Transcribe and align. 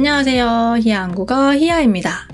안녕하세요. 0.00 0.76
히야 0.82 1.04
한국어 1.04 1.54
히야입니다. 1.54 2.28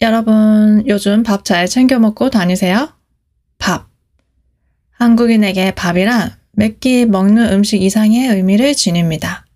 여러분, 0.00 0.82
요즘 0.88 1.22
밥 1.22 1.44
잘 1.44 1.68
챙겨 1.68 2.00
먹고 2.00 2.30
다니세요? 2.30 2.88
밥. 3.58 3.86
한국인에게 4.90 5.76
밥이란 5.76 6.32
몇 6.50 6.80
끼 6.80 7.06
먹는 7.06 7.52
음식 7.52 7.80
이상의 7.80 8.28
의미를 8.30 8.74
지닙니다. 8.74 9.46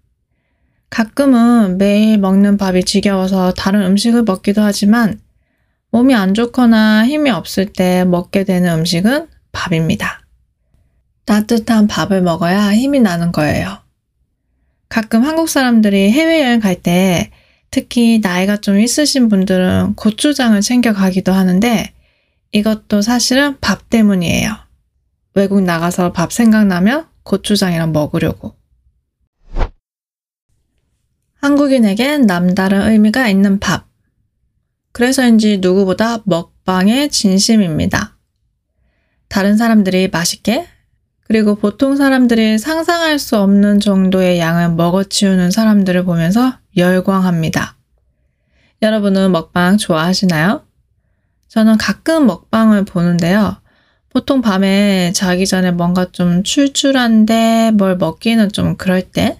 가끔은 0.89 1.79
매일 1.79 2.17
먹는 2.19 2.59
밥이 2.59 2.85
지겨워서 2.85 3.55
다른 3.55 3.83
음식을 3.83 4.23
먹기도 4.23 4.63
하지만 4.63 5.21
몸이 5.91 6.15
안 6.15 6.33
좋거나 6.33 7.07
힘이 7.07 7.31
없을 7.31 7.73
때 7.73 8.05
먹게 8.05 8.45
되는 8.45 8.73
음식은 8.79 9.27
밥입니다. 9.51 10.28
따뜻한 11.29 11.89
밥을 11.89 12.23
먹어야 12.23 12.73
힘이 12.73 13.01
나는 13.01 13.33
거예요. 13.33 13.83
가끔 14.89 15.25
한국 15.25 15.51
사람들이 15.51 16.11
해외여행 16.11 16.59
갈 16.59 16.83
때 16.83 17.31
특히 17.71 18.21
나이가 18.23 18.57
좀 18.57 18.81
있으신 18.81 19.29
분들은 19.29 19.95
고추장을 19.95 20.59
챙겨 20.63 20.95
가기도 20.95 21.33
하는데 21.33 21.93
이것도 22.53 23.03
사실은 23.03 23.59
밥 23.61 23.91
때문이에요. 23.91 24.57
외국 25.35 25.61
나가서 25.61 26.13
밥 26.13 26.33
생각나면 26.33 27.07
고추장이랑 27.25 27.93
먹으려고. 27.93 28.55
한국인에겐 31.43 32.23
남다른 32.25 32.91
의미가 32.91 33.29
있는 33.29 33.61
밥. 33.61 33.87
그래서인지 34.93 35.59
누구보다 35.59 36.23
먹방의 36.25 37.11
진심입니다. 37.11 38.17
다른 39.29 39.59
사람들이 39.59 40.09
맛있게 40.09 40.67
그리고 41.29 41.55
보통 41.57 41.95
사람들이 41.95 42.59
상상할 42.59 43.19
수 43.19 43.37
없는 43.37 43.81
정도의 43.81 44.39
양을 44.39 44.71
먹어치우는 44.71 45.51
사람들을 45.51 46.05
보면서 46.05 46.55
열광합니다. 46.77 47.77
여러분은 48.81 49.31
먹방 49.33 49.77
좋아하시나요? 49.77 50.65
저는 51.49 51.77
가끔 51.77 52.27
먹방을 52.27 52.87
보는데요. 52.87 53.57
보통 54.09 54.41
밤에 54.41 55.13
자기 55.15 55.47
전에 55.47 55.71
뭔가 55.71 56.07
좀 56.11 56.43
출출한데 56.43 57.73
뭘 57.75 57.99
먹기는 57.99 58.51
좀 58.51 58.77
그럴 58.77 59.03
때, 59.03 59.39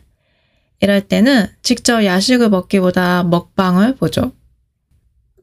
이럴 0.81 1.01
때는 1.01 1.47
직접 1.63 2.05
야식을 2.05 2.51
먹기보다 2.51 3.25
먹방을 3.25 3.97
보죠. 3.97 4.33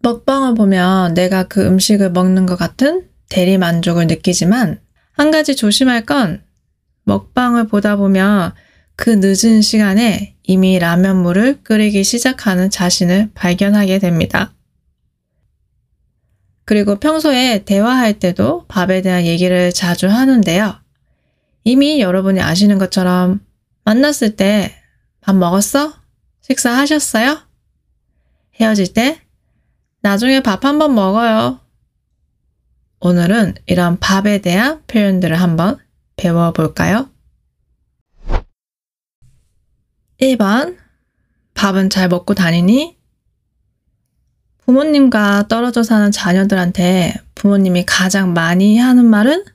먹방을 0.01 0.53
보면 0.53 1.15
내가 1.15 1.43
그 1.43 1.65
음식을 1.65 2.11
먹는 2.11 2.45
것 2.45 2.55
같은 2.55 3.07
대리 3.29 3.57
만족을 3.57 4.05
느끼지만 4.05 4.84
한 5.15 5.31
가지 5.31 5.55
조심할 5.55 6.05
건 6.05 6.43
먹방을 7.03 7.67
보다 7.67 7.95
보면 7.95 8.53
그 8.95 9.09
늦은 9.09 9.61
시간에 9.61 10.35
이미 10.43 10.79
라면물을 10.79 11.63
끓이기 11.63 12.03
시작하는 12.03 12.69
자신을 12.69 13.31
발견하게 13.33 13.99
됩니다. 13.99 14.53
그리고 16.65 16.95
평소에 16.95 17.63
대화할 17.65 18.19
때도 18.19 18.65
밥에 18.67 19.01
대한 19.01 19.25
얘기를 19.25 19.71
자주 19.71 20.07
하는데요. 20.07 20.79
이미 21.63 21.99
여러분이 22.01 22.41
아시는 22.41 22.77
것처럼 22.77 23.41
만났을 23.83 24.35
때 24.35 24.85
밥 25.25 25.35
먹었어? 25.35 25.91
식사하셨어요? 26.41 27.39
헤어질 28.61 28.93
때 28.93 29.19
나중에 30.01 30.39
밥 30.41 30.63
한번 30.63 30.93
먹어요. 30.93 31.59
오늘은 32.99 33.55
이런 33.65 33.99
밥에 33.99 34.39
대한 34.39 34.81
표현들을 34.87 35.39
한번 35.39 35.77
배워볼까요? 36.15 37.09
1번. 40.21 40.77
밥은 41.53 41.89
잘 41.89 42.07
먹고 42.09 42.33
다니니? 42.33 42.97
부모님과 44.65 45.47
떨어져 45.47 45.83
사는 45.83 46.11
자녀들한테 46.11 47.13
부모님이 47.35 47.85
가장 47.85 48.33
많이 48.33 48.77
하는 48.77 49.05
말은 49.05 49.45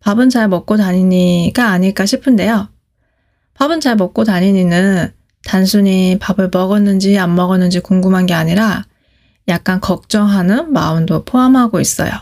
밥은 0.00 0.30
잘 0.30 0.48
먹고 0.48 0.76
다니니가 0.76 1.68
아닐까 1.68 2.06
싶은데요. 2.06 2.68
밥은 3.54 3.80
잘 3.80 3.96
먹고 3.96 4.24
다니니는 4.24 5.12
단순히 5.44 6.18
밥을 6.20 6.50
먹었는지 6.52 7.18
안 7.18 7.34
먹었는지 7.34 7.80
궁금한 7.80 8.26
게 8.26 8.34
아니라 8.34 8.84
약간 9.48 9.80
걱정하는 9.80 10.72
마음도 10.72 11.24
포함하고 11.24 11.80
있어요. 11.80 12.12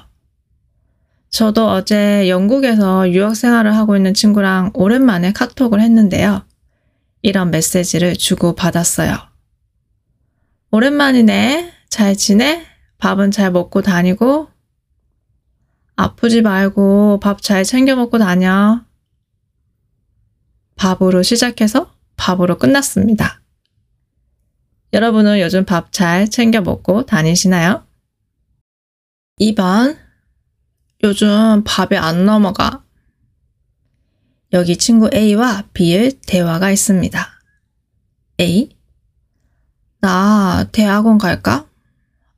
저도 1.31 1.69
어제 1.69 2.29
영국에서 2.29 3.11
유학 3.13 3.37
생활을 3.37 3.77
하고 3.77 3.97
있는 3.97 4.15
친구랑 4.15 4.73
오랜만에 4.75 5.33
카톡을 5.33 5.81
했는데요. 5.81 6.45
이런 7.23 7.51
메시지를 7.51 8.17
주고 8.17 8.55
받았어요. 8.55 9.17
오랜만이네. 10.73 11.73
잘 11.89 12.17
지내? 12.17 12.65
밥은 12.99 13.31
잘 13.31 13.51
먹고 13.53 13.83
다니고? 13.83 14.49
아프지 15.97 16.43
말고 16.43 17.21
밥 17.21 17.43
잘 17.43 17.65
챙겨 17.65 17.95
먹고 17.95 18.19
다녀. 18.19 18.85
밥으로 20.77 21.23
시작해서 21.23 21.95
밥으로 22.17 22.59
끝났습니다. 22.59 23.41
여러분은 24.93 25.41
요즘 25.41 25.65
밥 25.65 25.93
잘 25.93 26.29
챙겨 26.29 26.61
먹고 26.61 27.07
다니시나요? 27.07 27.85
2번. 29.41 30.10
요즘 31.03 31.63
밥이 31.65 31.97
안 31.97 32.27
넘어가. 32.27 32.85
여기 34.53 34.77
친구 34.77 35.09
A와 35.15 35.65
B의 35.73 36.19
대화가 36.27 36.71
있습니다. 36.71 37.27
A. 38.41 38.77
나 40.01 40.67
대학원 40.73 41.19
갈까? 41.19 41.67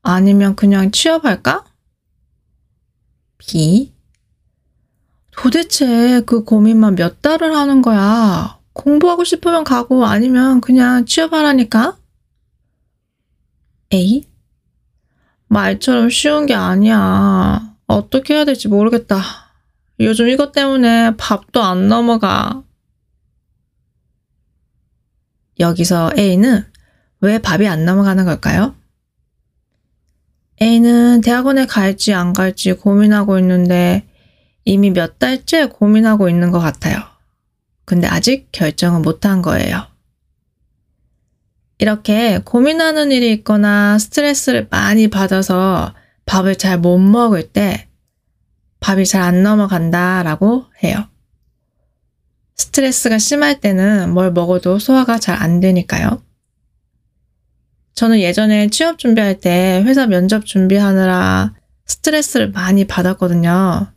아니면 0.02 0.54
그냥 0.54 0.90
취업할까? 0.90 1.64
B. 3.38 3.92
도대체 5.32 6.20
그 6.26 6.44
고민만 6.44 6.94
몇 6.94 7.20
달을 7.22 7.56
하는 7.56 7.82
거야. 7.82 8.60
공부하고 8.74 9.24
싶으면 9.24 9.64
가고 9.64 10.06
아니면 10.06 10.60
그냥 10.60 11.04
취업하라니까? 11.04 11.98
A. 13.92 14.24
말처럼 15.48 16.10
쉬운 16.10 16.46
게 16.46 16.54
아니야. 16.54 17.71
어떻게 17.94 18.34
해야 18.34 18.44
될지 18.44 18.69
모르겠다. 18.69 19.22
요즘 20.00 20.28
이것 20.28 20.53
때문에 20.53 21.16
밥도 21.16 21.62
안 21.62 21.88
넘어가. 21.88 22.62
여기서 25.60 26.12
A는 26.19 26.64
왜 27.20 27.38
밥이 27.38 27.69
안 27.69 27.84
넘어가는 27.84 28.25
걸까요? 28.25 28.75
A는 30.60 31.20
대학원에 31.20 31.66
갈지 31.66 32.14
안 32.14 32.32
갈지 32.32 32.72
고민하고 32.72 33.38
있는데 33.38 34.08
이미 34.64 34.91
몇 34.91 35.19
달째 35.19 35.66
고민하고 35.66 36.28
있는 36.28 36.50
것 36.50 36.58
같아요. 36.60 37.02
근데 37.84 38.06
아직 38.06 38.48
결정을 38.52 39.00
못한 39.00 39.42
거예요. 39.42 39.86
이렇게 41.78 42.38
고민하는 42.38 43.10
일이 43.10 43.32
있거나 43.32 43.98
스트레스를 43.98 44.69
많이 44.70 45.08
받아서 45.08 45.94
밥을 46.32 46.56
잘 46.56 46.78
못 46.78 46.97
먹을 46.97 47.47
때 47.47 47.88
밥이 48.81 49.04
잘 49.04 49.20
안 49.20 49.43
넘어간다 49.43 50.22
라고 50.22 50.65
해요. 50.82 51.06
스트레스가 52.56 53.19
심할 53.19 53.60
때는 53.60 54.15
뭘 54.15 54.32
먹어도 54.32 54.78
소화가 54.78 55.19
잘 55.19 55.37
안 55.43 55.60
되니까요. 55.60 56.22
저는 57.94 58.20
예전에 58.20 58.69
취업 58.69 58.98
준비할 58.98 59.41
때 59.41 59.82
회사 59.84 60.06
면접 60.06 60.47
준비하느라 60.47 61.53
스트레스를 61.84 62.50
많이 62.50 62.87
받았거든요. 62.87 63.93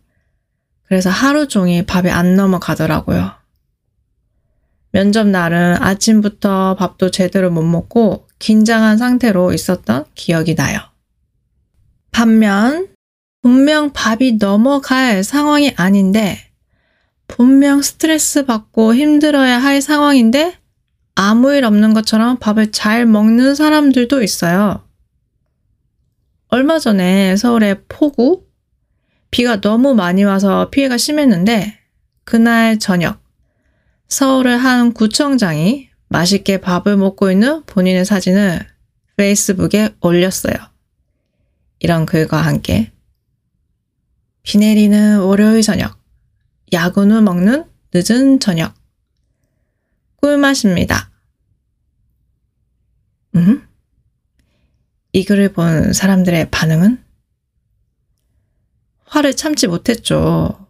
그래서 0.83 1.09
하루 1.09 1.47
종일 1.47 1.85
밥이 1.85 2.09
안 2.09 2.35
넘어가더라고요. 2.35 3.31
면접 4.91 5.25
날은 5.25 5.81
아침부터 5.81 6.75
밥도 6.75 7.11
제대로 7.11 7.49
못 7.49 7.63
먹고 7.63 8.27
긴장한 8.39 8.97
상태로 8.97 9.53
있었던 9.53 10.03
기억이 10.15 10.55
나요. 10.55 10.94
반면 12.15 12.87
분명 13.41 13.91
밥이 13.91 14.37
넘어갈 14.39 15.21
상황이 15.21 15.73
아닌데, 15.75 16.49
분명 17.27 17.81
스트레스 17.81 18.45
받고 18.45 18.95
힘들어야 18.95 19.61
할 19.61 19.81
상황인데, 19.81 20.55
아무 21.15 21.53
일 21.53 21.65
없는 21.65 21.93
것처럼 21.93 22.37
밥을 22.37 22.71
잘 22.71 23.05
먹는 23.05 23.55
사람들도 23.55 24.23
있어요. 24.23 24.87
얼마 26.47 26.79
전에 26.79 27.35
서울에 27.35 27.81
폭우? 27.89 28.45
비가 29.29 29.59
너무 29.59 29.93
많이 29.93 30.23
와서 30.23 30.69
피해가 30.69 30.95
심했는데, 30.95 31.77
그날 32.23 32.79
저녁, 32.79 33.19
서울의 34.07 34.57
한 34.57 34.93
구청장이 34.93 35.89
맛있게 36.07 36.61
밥을 36.61 36.95
먹고 36.95 37.29
있는 37.29 37.63
본인의 37.65 38.05
사진을 38.05 38.65
페이스북에 39.17 39.95
올렸어요. 39.99 40.74
이런 41.79 42.05
글과 42.05 42.41
함께 42.41 42.91
비 44.43 44.57
내리는 44.57 45.19
월요일 45.19 45.61
저녁, 45.61 45.99
야근 46.71 47.11
후 47.11 47.21
먹는 47.21 47.65
늦은 47.93 48.39
저녁, 48.39 48.75
꿀맛입니다. 50.17 51.11
음? 53.35 53.67
이 55.13 55.23
글을 55.25 55.53
본 55.53 55.93
사람들의 55.93 56.51
반응은? 56.51 57.03
화를 59.05 59.35
참지 59.35 59.67
못했죠. 59.67 60.67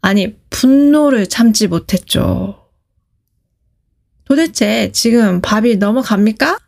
아니, 0.00 0.38
분노를 0.50 1.28
참지 1.28 1.68
못했죠. 1.68 2.68
도대체 4.24 4.90
지금 4.92 5.40
밥이 5.40 5.76
넘어갑니까? 5.76 6.58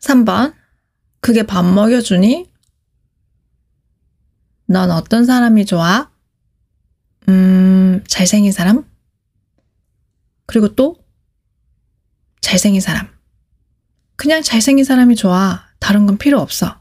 3번. 0.00 0.57
그게 1.20 1.42
밥 1.42 1.64
먹여주니? 1.64 2.50
넌 4.66 4.90
어떤 4.90 5.24
사람이 5.24 5.66
좋아? 5.66 6.10
음, 7.28 8.04
잘생긴 8.06 8.52
사람? 8.52 8.84
그리고 10.46 10.74
또? 10.74 10.96
잘생긴 12.40 12.80
사람. 12.80 13.08
그냥 14.16 14.42
잘생긴 14.42 14.84
사람이 14.84 15.16
좋아. 15.16 15.66
다른 15.78 16.06
건 16.06 16.18
필요 16.18 16.40
없어. 16.40 16.80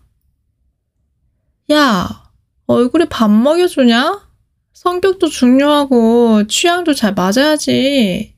야, 1.72 2.32
얼굴에 2.66 3.06
밥 3.06 3.30
먹여주냐? 3.30 4.28
성격도 4.74 5.28
중요하고 5.28 6.48
취향도 6.48 6.94
잘 6.94 7.14
맞아야지. 7.14 8.36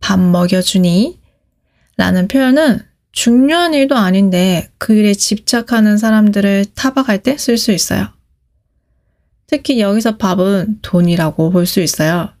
밥 0.00 0.18
먹여주니? 0.18 1.20
라는 1.96 2.28
표현은 2.28 2.86
중요한 3.16 3.72
일도 3.72 3.96
아닌데 3.96 4.70
그 4.76 4.94
일에 4.94 5.14
집착하는 5.14 5.96
사람들을 5.96 6.66
타박할 6.74 7.22
때 7.22 7.36
쓸 7.38 7.56
수 7.56 7.72
있어요. 7.72 8.08
특히 9.46 9.80
여기서 9.80 10.18
밥은 10.18 10.80
돈이라고 10.82 11.50
볼 11.50 11.64
수 11.64 11.80
있어요. 11.80 12.34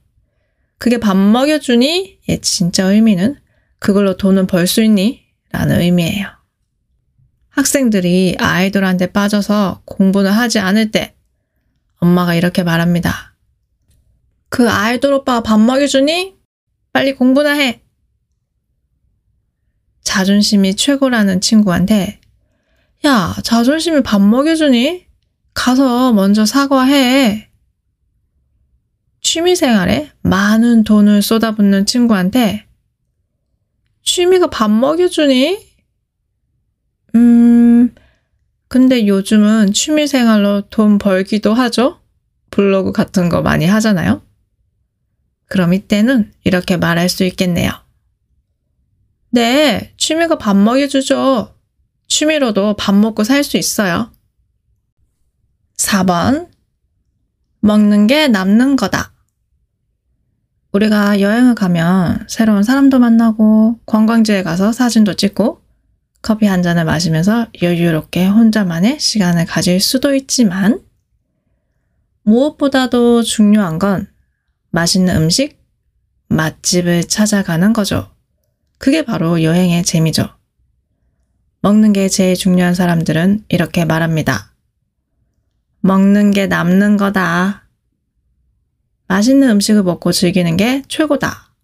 그게 0.76 1.00
밥 1.00 1.16
먹여주니? 1.16 2.18
예, 2.28 2.36
진짜 2.42 2.84
의미는 2.84 3.36
그걸로 3.78 4.18
돈은 4.18 4.46
벌 4.46 4.66
수 4.66 4.82
있니? 4.82 5.24
라는 5.50 5.80
의미예요. 5.80 6.26
학생들이 7.48 8.36
아이돌한테 8.38 9.12
빠져서 9.12 9.80
공부는 9.86 10.30
하지 10.30 10.58
않을 10.58 10.90
때 10.90 11.14
엄마가 12.00 12.34
이렇게 12.34 12.62
말합니다. 12.62 13.34
그 14.50 14.68
아이돌 14.68 15.14
오빠가 15.14 15.42
밥 15.42 15.58
먹여주니? 15.58 16.36
빨리 16.92 17.14
공부나 17.14 17.52
해. 17.54 17.80
자존심이 20.16 20.74
최고라는 20.74 21.42
친구한테 21.42 22.20
야, 23.04 23.36
자존심이 23.42 24.02
밥 24.02 24.22
먹여주니? 24.22 25.04
가서 25.52 26.14
먼저 26.14 26.46
사과해. 26.46 27.50
취미생활에 29.20 30.10
많은 30.22 30.84
돈을 30.84 31.20
쏟아붓는 31.20 31.84
친구한테 31.84 32.64
취미가 34.04 34.48
밥 34.48 34.70
먹여주니? 34.70 35.58
음, 37.14 37.94
근데 38.68 39.06
요즘은 39.06 39.74
취미생활로 39.74 40.62
돈 40.70 40.96
벌기도 40.96 41.52
하죠? 41.52 42.00
블로그 42.50 42.92
같은 42.92 43.28
거 43.28 43.42
많이 43.42 43.66
하잖아요? 43.66 44.22
그럼 45.48 45.74
이때는 45.74 46.32
이렇게 46.42 46.78
말할 46.78 47.10
수 47.10 47.22
있겠네요. 47.24 47.85
네, 49.30 49.94
취미가 49.98 50.38
밥 50.38 50.56
먹여주죠. 50.56 51.54
취미로도 52.08 52.76
밥 52.76 52.94
먹고 52.94 53.24
살 53.24 53.42
수 53.44 53.56
있어요. 53.56 54.12
4번. 55.76 56.48
먹는 57.60 58.06
게 58.06 58.28
남는 58.28 58.76
거다. 58.76 59.12
우리가 60.72 61.20
여행을 61.20 61.54
가면 61.54 62.26
새로운 62.28 62.62
사람도 62.62 62.98
만나고 62.98 63.80
관광지에 63.86 64.42
가서 64.42 64.72
사진도 64.72 65.14
찍고 65.14 65.62
커피 66.22 66.46
한 66.46 66.62
잔을 66.62 66.84
마시면서 66.84 67.46
여유롭게 67.62 68.26
혼자만의 68.26 69.00
시간을 69.00 69.46
가질 69.46 69.80
수도 69.80 70.14
있지만 70.14 70.80
무엇보다도 72.22 73.22
중요한 73.22 73.78
건 73.78 74.08
맛있는 74.70 75.16
음식, 75.16 75.58
맛집을 76.28 77.04
찾아가는 77.04 77.72
거죠. 77.72 78.10
그게 78.78 79.04
바로 79.04 79.42
여행의 79.42 79.84
재미죠. 79.84 80.28
먹는 81.62 81.92
게 81.92 82.08
제일 82.08 82.36
중요한 82.36 82.74
사람들은 82.74 83.44
이렇게 83.48 83.84
말합니다. 83.84 84.52
먹는 85.80 86.30
게 86.30 86.46
남는 86.46 86.96
거다. 86.96 87.68
맛있는 89.08 89.48
음식을 89.50 89.82
먹고 89.82 90.12
즐기는 90.12 90.56
게 90.56 90.82
최고다. 90.88 91.54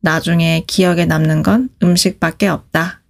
나중에 0.00 0.64
기억에 0.66 1.06
남는 1.06 1.42
건 1.42 1.68
음식밖에 1.82 2.48
없다. 2.48 3.02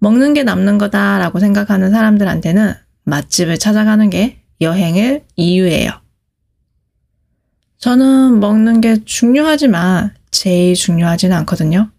먹는 0.00 0.34
게 0.34 0.42
남는 0.42 0.78
거다 0.78 1.18
라고 1.18 1.40
생각하는 1.40 1.90
사람들한테는 1.90 2.74
맛집을 3.04 3.58
찾아가는 3.58 4.10
게 4.10 4.42
여행의 4.60 5.24
이유예요. 5.36 5.90
저는 7.78 8.40
먹는 8.40 8.80
게 8.80 9.04
중요하지만 9.04 10.14
제일 10.30 10.74
중요하지는 10.74 11.36
않거든요. 11.38 11.90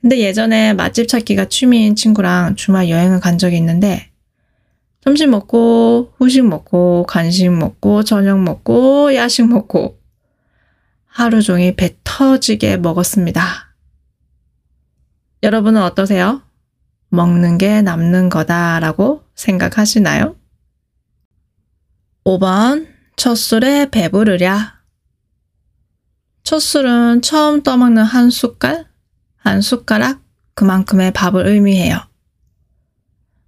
근데 0.00 0.18
예전에 0.18 0.74
맛집 0.74 1.08
찾기가 1.08 1.46
취미인 1.46 1.96
친구랑 1.96 2.54
주말 2.56 2.88
여행을 2.88 3.20
간 3.20 3.36
적이 3.36 3.56
있는데 3.56 4.10
점심 5.00 5.30
먹고 5.30 6.12
후식 6.18 6.46
먹고 6.46 7.04
간식 7.08 7.50
먹고 7.50 8.04
저녁 8.04 8.40
먹고 8.40 9.14
야식 9.14 9.48
먹고 9.48 9.98
하루 11.06 11.42
종일 11.42 11.74
배 11.74 11.96
터지게 12.04 12.76
먹었습니다. 12.76 13.42
여러분은 15.42 15.82
어떠세요? 15.82 16.42
먹는 17.08 17.58
게 17.58 17.82
남는 17.82 18.28
거다라고 18.28 19.24
생각하시나요? 19.34 20.36
5번 22.24 22.86
첫 23.16 23.34
술에 23.34 23.88
배부르랴 23.90 24.77
첫 26.48 26.60
술은 26.60 27.20
처음 27.20 27.62
떠먹는 27.62 28.04
한 28.04 28.30
숟갈, 28.30 28.86
한 29.36 29.60
숟가락 29.60 30.22
그만큼의 30.54 31.12
밥을 31.12 31.46
의미해요. 31.46 31.98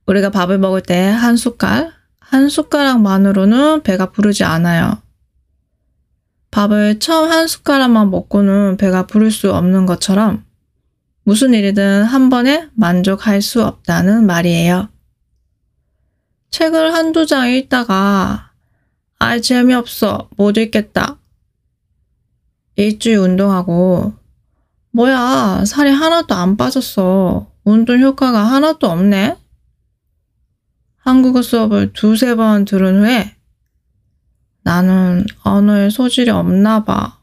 우리가 0.04 0.28
밥을 0.28 0.58
먹을 0.58 0.82
때 0.82 1.10
한 1.10 1.38
숟갈, 1.38 1.94
한 2.18 2.50
숟가락만으로는 2.50 3.84
배가 3.84 4.10
부르지 4.10 4.44
않아요. 4.44 5.00
밥을 6.50 6.98
처음 6.98 7.30
한 7.30 7.46
숟가락만 7.46 8.10
먹고는 8.10 8.76
배가 8.76 9.06
부를 9.06 9.30
수 9.30 9.54
없는 9.54 9.86
것처럼 9.86 10.44
무슨 11.24 11.54
일이든 11.54 12.04
한 12.04 12.28
번에 12.28 12.68
만족할 12.74 13.40
수 13.40 13.64
없다는 13.64 14.26
말이에요. 14.26 14.90
책을 16.50 16.92
한두 16.92 17.24
장 17.24 17.48
읽다가 17.50 18.50
아 19.18 19.38
재미없어 19.38 20.28
못 20.36 20.58
읽겠다. 20.58 21.16
일주일 22.80 23.18
운동하고 23.18 24.14
뭐야 24.92 25.64
살이 25.66 25.90
하나도 25.90 26.34
안 26.34 26.56
빠졌어. 26.56 27.52
운동 27.64 28.00
효과가 28.00 28.42
하나도 28.42 28.88
없네. 28.88 29.36
한국어 30.96 31.42
수업을 31.42 31.92
두세 31.92 32.34
번 32.36 32.64
들은 32.64 33.00
후에 33.00 33.36
나는 34.62 35.26
언어에 35.42 35.90
소질이 35.90 36.30
없나 36.30 36.84
봐. 36.84 37.18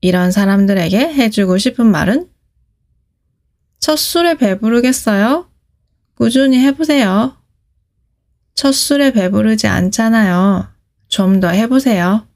이런 0.00 0.30
사람들에게 0.30 0.96
해주고 1.14 1.58
싶은 1.58 1.86
말은 1.86 2.30
첫 3.80 3.96
술에 3.96 4.34
배부르겠어요? 4.36 5.50
꾸준히 6.14 6.58
해보세요. 6.60 7.36
첫 8.54 8.72
술에 8.72 9.12
배부르지 9.12 9.66
않잖아요. 9.66 10.68
좀 11.08 11.40
더 11.40 11.48
해보세요. 11.48 12.27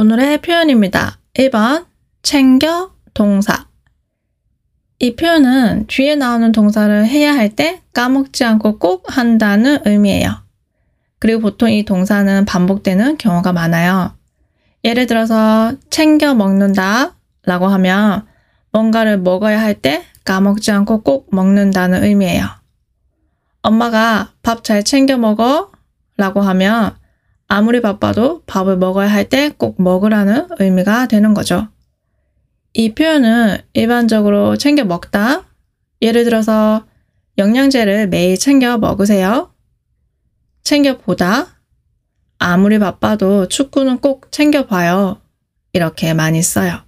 오늘의 0.00 0.40
표현입니다. 0.40 1.18
1번 1.34 1.84
챙겨 2.22 2.90
동사 3.12 3.66
이 4.98 5.14
표현은 5.14 5.88
뒤에 5.88 6.16
나오는 6.16 6.52
동사를 6.52 7.04
해야 7.06 7.34
할 7.34 7.54
때 7.54 7.82
까먹지 7.92 8.44
않고 8.44 8.78
꼭 8.78 9.04
한다는 9.14 9.78
의미예요. 9.84 10.30
그리고 11.18 11.42
보통 11.42 11.70
이 11.70 11.84
동사는 11.84 12.46
반복되는 12.46 13.18
경우가 13.18 13.52
많아요. 13.52 14.14
예를 14.84 15.04
들어서 15.06 15.74
챙겨 15.90 16.32
먹는다 16.32 17.14
라고 17.44 17.66
하면 17.68 18.26
뭔가를 18.72 19.18
먹어야 19.18 19.60
할 19.60 19.74
때 19.82 20.06
까먹지 20.24 20.70
않고 20.70 21.02
꼭 21.02 21.28
먹는다는 21.30 22.04
의미예요. 22.04 22.46
엄마가 23.60 24.32
밥 24.42 24.64
잘 24.64 24.82
챙겨 24.82 25.18
먹어 25.18 25.70
라고 26.16 26.40
하면 26.40 26.96
아무리 27.52 27.80
바빠도 27.82 28.42
밥을 28.46 28.76
먹어야 28.78 29.08
할 29.08 29.28
때 29.28 29.50
꼭 29.50 29.82
먹으라는 29.82 30.46
의미가 30.60 31.06
되는 31.08 31.34
거죠. 31.34 31.66
이 32.74 32.94
표현은 32.94 33.58
일반적으로 33.72 34.56
챙겨 34.56 34.84
먹다. 34.84 35.42
예를 36.00 36.22
들어서 36.22 36.86
영양제를 37.38 38.08
매일 38.08 38.38
챙겨 38.38 38.78
먹으세요. 38.78 39.52
챙겨 40.62 40.96
보다, 40.98 41.48
아무리 42.38 42.78
바빠도 42.78 43.48
축구는 43.48 43.98
꼭 43.98 44.30
챙겨 44.30 44.66
봐요. 44.66 45.20
이렇게 45.72 46.14
많이 46.14 46.42
써요. 46.42 46.82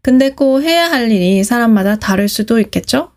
근데 0.00 0.30
꼭 0.30 0.62
해야 0.62 0.90
할 0.90 1.10
일이 1.10 1.44
사람마다 1.44 1.96
다를 1.98 2.28
수도 2.28 2.58
있겠죠? 2.60 3.12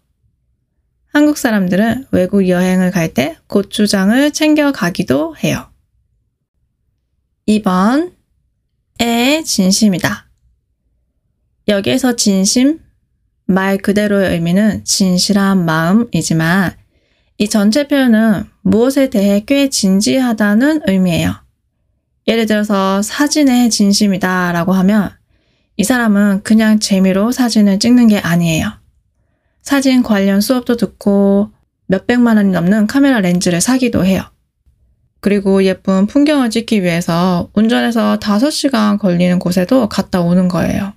한국 1.14 1.38
사람들은 1.38 2.08
외국 2.12 2.50
여행을 2.50 2.92
갈 2.92 3.14
때 3.14 3.38
고추장을 3.48 4.32
챙겨 4.32 4.74
가기도 4.74 5.38
해요. 5.38 5.70
2번, 7.48 8.14
에 9.02 9.44
진심이다. 9.44 10.30
여기에서 11.68 12.16
진심, 12.16 12.80
말 13.46 13.78
그대로의 13.78 14.32
의미는 14.32 14.84
진실한 14.86 15.66
마음이지만 15.66 16.76
이 17.38 17.50
전체 17.50 17.88
표현은 17.88 18.46
무엇에 18.62 19.10
대해 19.10 19.44
꽤 19.46 19.70
진지하다는 19.70 20.84
의미예요. 20.88 21.36
예를 22.28 22.46
들어서 22.46 23.02
사진에 23.02 23.70
진심이다 23.70 24.54
라고 24.54 24.72
하면 24.74 25.12
이 25.76 25.84
사람은 25.84 26.44
그냥 26.44 26.80
재미로 26.80 27.32
사진을 27.32 27.80
찍는 27.80 28.08
게 28.08 28.20
아니에요. 28.20 28.72
사진 29.62 30.04
관련 30.04 30.40
수업도 30.40 30.78
듣고 30.78 31.52
몇백만 31.88 32.38
원이 32.38 32.52
넘는 32.52 32.88
카메라 32.88 33.20
렌즈를 33.20 33.60
사기도 33.60 34.06
해요. 34.06 34.24
그리고 35.24 35.64
예쁜 35.64 36.06
풍경을 36.06 36.50
찍기 36.50 36.84
위해서 36.84 37.50
운전해서 37.54 38.20
5시간 38.20 39.00
걸리는 39.00 39.40
곳에도 39.40 39.88
갔다 39.88 40.20
오는 40.20 40.50
거예요. 40.50 40.92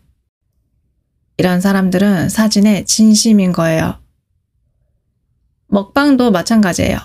이런 1.36 1.60
사람들은 1.60 2.28
사진에 2.28 2.84
진심인 2.86 3.52
거예요. 3.52 4.00
먹방도 5.68 6.32
마찬가지예요. 6.32 6.98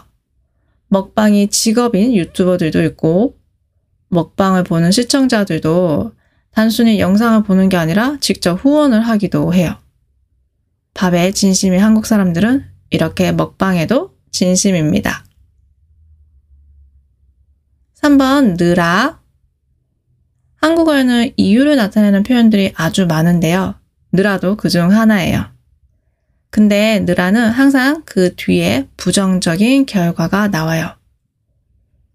먹방이 0.87 1.49
직업인 1.49 2.15
유튜버들도 2.15 2.81
있고, 2.85 3.37
먹방을 4.09 4.63
보는 4.63 4.89
시청자들도 4.89 6.13
단순히 6.49 6.99
영상을 6.99 7.43
보는 7.43 7.69
게 7.69 7.77
아니라 7.77 8.17
직접 8.19 8.55
후원을 8.55 8.99
하기도 8.99 9.53
해요. 9.53 9.75
밥에 10.95 11.33
진심인 11.33 11.81
한국 11.81 12.07
사람들은 12.07 12.65
이렇게 12.89 13.31
먹방에도 13.31 14.15
진심입니다. 14.31 15.23
3번 18.01 18.57
느라 18.57 19.19
한국어에는 20.55 21.31
이유를 21.37 21.75
나타내는 21.75 22.23
표현들이 22.23 22.73
아주 22.75 23.05
많은데요. 23.07 23.75
느라도 24.11 24.55
그 24.57 24.69
중 24.69 24.91
하나예요. 24.91 25.45
근데 26.49 26.99
느라는 26.99 27.49
항상 27.49 28.03
그 28.05 28.35
뒤에 28.35 28.87
부정적인 28.97 29.85
결과가 29.85 30.49
나와요. 30.49 30.95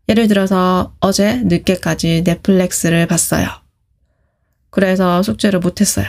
예를 0.08 0.28
들어서 0.28 0.94
어제 1.00 1.36
늦게까지 1.44 2.22
넷플릭스를 2.24 3.06
봤어요. 3.06 3.48
그래서 4.70 5.22
숙제를 5.22 5.58
못했어요. 5.60 6.06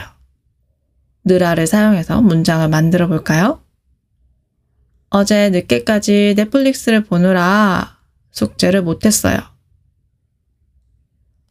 느라를 1.24 1.66
사용해서 1.66 2.20
문장을 2.20 2.68
만들어 2.68 3.08
볼까요? 3.08 3.62
어제 5.10 5.50
늦게까지 5.50 6.34
넷플릭스를 6.36 7.04
보느라 7.04 7.96
숙제를 8.30 8.82
못했어요. 8.82 9.38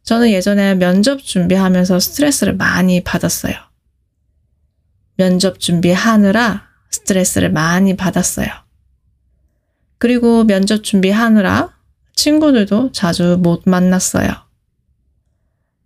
저는 0.08 0.30
예전에 0.30 0.74
면접 0.74 1.22
준비하면서 1.22 2.00
스트레스를 2.00 2.56
많이 2.56 3.04
받았어요. 3.04 3.54
면접 5.18 5.60
준비하느라 5.60 6.66
스트레스를 6.90 7.52
많이 7.52 7.94
받았어요. 7.94 8.46
그리고 9.98 10.44
면접 10.44 10.82
준비하느라 10.82 11.74
친구들도 12.14 12.92
자주 12.92 13.36
못 13.38 13.64
만났어요. 13.66 14.30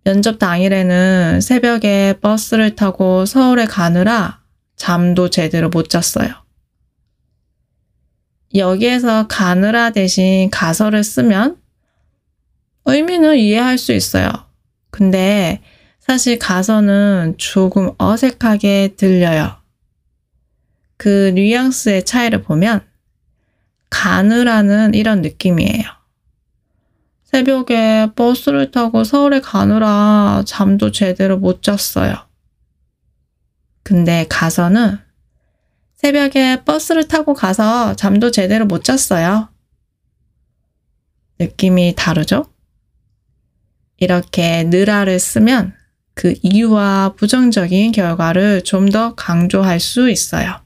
면접 0.05 0.39
당일에는 0.39 1.41
새벽에 1.41 2.13
버스를 2.21 2.77
타고 2.77 3.25
서울에 3.25 3.65
가느라 3.65 4.41
잠도 4.77 5.29
제대로 5.29 5.67
못 5.67 5.89
잤어요. 5.89 6.33
여기에서 8.55 9.27
가느라 9.27 9.89
대신 9.89 10.49
가설을 10.49 11.03
쓰면 11.03 11.61
의미는 12.85 13.37
이해할 13.37 13.77
수 13.77 13.93
있어요. 13.93 14.29
근데 14.89 15.61
사실 15.99 16.37
가서는 16.37 17.35
조금 17.37 17.91
어색하게 17.97 18.95
들려요. 18.97 19.55
그 20.97 21.31
뉘앙스의 21.33 22.05
차이를 22.05 22.43
보면 22.43 22.81
가느라는 23.89 24.93
이런 24.93 25.21
느낌이에요. 25.21 25.83
새벽에 27.23 28.07
버스를 28.15 28.71
타고 28.71 29.03
서울에 29.03 29.41
가느라 29.41 30.43
잠도 30.45 30.91
제대로 30.91 31.37
못 31.37 31.63
잤어요. 31.63 32.15
근데 33.81 34.25
가서는 34.29 34.99
새벽에 35.95 36.63
버스를 36.63 37.07
타고 37.07 37.33
가서 37.33 37.95
잠도 37.95 38.29
제대로 38.29 38.65
못 38.65 38.83
잤어요. 38.83 39.49
느낌이 41.39 41.95
다르죠? 41.97 42.52
이렇게 44.03 44.63
느라를 44.65 45.17
쓰면 45.19 45.73
그 46.15 46.35
이유와 46.43 47.13
부정적인 47.17 47.91
결과를 47.93 48.63
좀 48.63 48.89
더 48.91 49.15
강조할 49.15 49.79
수 49.79 50.09
있어요. 50.09 50.59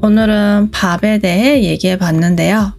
오늘은 0.00 0.70
밥에 0.70 1.18
대해 1.18 1.64
얘기해 1.64 1.98
봤는데요. 1.98 2.74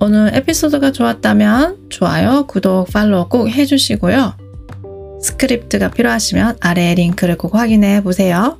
오늘 0.00 0.30
에피소드가 0.34 0.92
좋았다면 0.92 1.88
좋아요, 1.88 2.46
구독, 2.46 2.92
팔로우 2.92 3.28
꼭 3.28 3.48
해주시고요. 3.48 4.36
스크립트가 5.22 5.90
필요하시면 5.92 6.58
아래 6.60 6.94
링크를 6.94 7.38
꼭 7.38 7.54
확인해 7.54 8.02
보세요. 8.02 8.58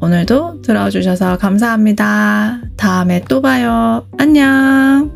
오늘도 0.00 0.62
들어주셔서 0.62 1.38
감사합니다. 1.38 2.60
다음에 2.76 3.22
또 3.28 3.40
봐요. 3.40 4.06
안녕! 4.18 5.15